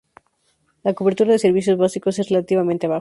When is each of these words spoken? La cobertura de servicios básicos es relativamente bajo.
La 0.83 0.95
cobertura 0.95 1.31
de 1.31 1.37
servicios 1.37 1.77
básicos 1.77 2.17
es 2.17 2.29
relativamente 2.29 2.87
bajo. 2.87 2.99